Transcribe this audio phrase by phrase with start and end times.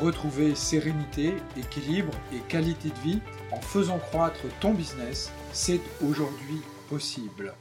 [0.00, 3.20] retrouver sérénité, équilibre et qualité de vie
[3.52, 7.54] en faisant croître ton business, c'est aujourd'hui possible.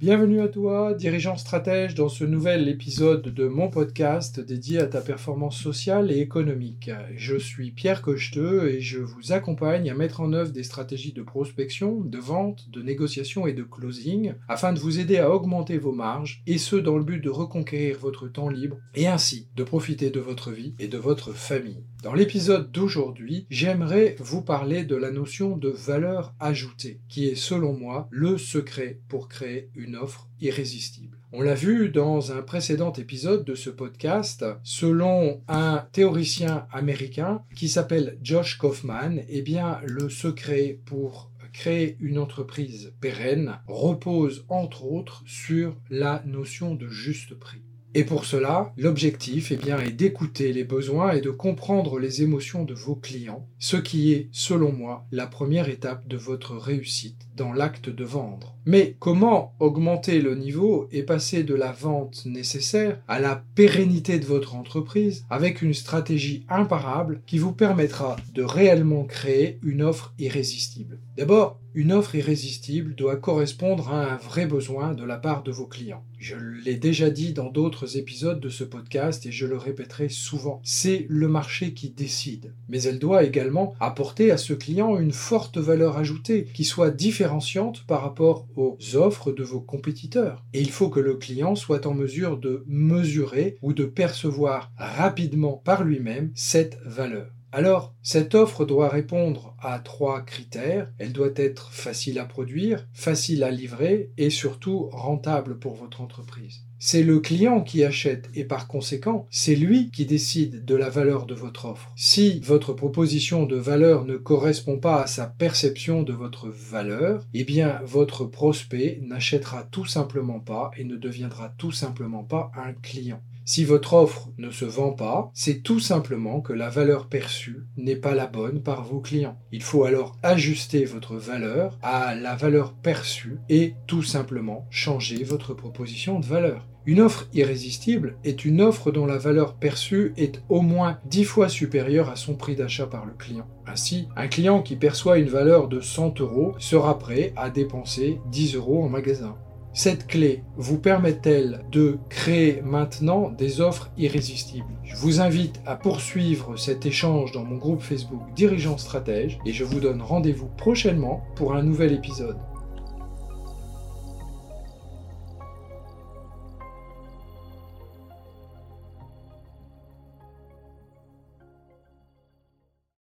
[0.00, 5.00] Bienvenue à toi, dirigeant stratège, dans ce nouvel épisode de mon podcast dédié à ta
[5.00, 6.92] performance sociale et économique.
[7.16, 11.22] Je suis Pierre Cocheteux et je vous accompagne à mettre en œuvre des stratégies de
[11.22, 15.90] prospection, de vente, de négociation et de closing afin de vous aider à augmenter vos
[15.90, 20.10] marges et ce dans le but de reconquérir votre temps libre et ainsi de profiter
[20.10, 21.82] de votre vie et de votre famille.
[22.00, 27.72] Dans l'épisode d'aujourd'hui, j'aimerais vous parler de la notion de valeur ajoutée, qui est selon
[27.72, 31.18] moi le secret pour créer une offre irrésistible.
[31.32, 37.68] On l'a vu dans un précédent épisode de ce podcast, selon un théoricien américain qui
[37.68, 45.24] s'appelle Josh Kaufman, eh bien le secret pour créer une entreprise pérenne repose entre autres
[45.26, 47.62] sur la notion de juste prix.
[47.94, 52.64] Et pour cela, l'objectif eh bien, est d'écouter les besoins et de comprendre les émotions
[52.64, 57.52] de vos clients, ce qui est, selon moi, la première étape de votre réussite dans
[57.52, 58.56] l'acte de vendre.
[58.66, 64.26] Mais comment augmenter le niveau et passer de la vente nécessaire à la pérennité de
[64.26, 70.98] votre entreprise avec une stratégie imparable qui vous permettra de réellement créer une offre irrésistible?
[71.16, 75.66] D'abord, une offre irrésistible doit correspondre à un vrai besoin de la part de vos
[75.66, 76.04] clients.
[76.18, 76.34] Je
[76.76, 80.60] déjà dit dans d'autres épisodes de ce podcast et je le répéterai souvent.
[80.64, 82.54] C'est le marché qui décide.
[82.68, 87.84] Mais elle doit également apporter à ce client une forte valeur ajoutée qui soit différenciante
[87.86, 90.44] par rapport aux offres de vos compétiteurs.
[90.52, 95.62] Et il faut que le client soit en mesure de mesurer ou de percevoir rapidement
[95.64, 97.37] par lui-même cette valeur.
[97.50, 100.92] Alors, cette offre doit répondre à trois critères.
[100.98, 106.64] Elle doit être facile à produire, facile à livrer et surtout rentable pour votre entreprise.
[106.78, 111.26] C'est le client qui achète et par conséquent, c'est lui qui décide de la valeur
[111.26, 111.90] de votre offre.
[111.96, 117.44] Si votre proposition de valeur ne correspond pas à sa perception de votre valeur, eh
[117.44, 123.22] bien votre prospect n'achètera tout simplement pas et ne deviendra tout simplement pas un client.
[123.48, 127.96] Si votre offre ne se vend pas, c'est tout simplement que la valeur perçue n'est
[127.96, 129.38] pas la bonne par vos clients.
[129.52, 135.54] Il faut alors ajuster votre valeur à la valeur perçue et tout simplement changer votre
[135.54, 136.68] proposition de valeur.
[136.84, 141.48] Une offre irrésistible est une offre dont la valeur perçue est au moins 10 fois
[141.48, 143.46] supérieure à son prix d'achat par le client.
[143.66, 148.56] Ainsi, un client qui perçoit une valeur de 100 euros sera prêt à dépenser 10
[148.56, 149.38] euros en magasin.
[149.74, 154.72] Cette clé vous permet-elle de créer maintenant des offres irrésistibles?
[154.82, 159.64] Je vous invite à poursuivre cet échange dans mon groupe Facebook Dirigeants Stratège et je
[159.64, 162.38] vous donne rendez-vous prochainement pour un nouvel épisode.